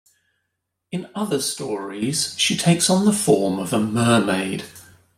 In 0.91 1.11
other 1.13 1.39
stories, 1.39 2.33
she 2.35 2.57
takes 2.57 2.89
on 2.89 3.05
the 3.05 3.13
form 3.13 3.59
of 3.59 3.71
a 3.71 3.79
mermaid. 3.79 4.63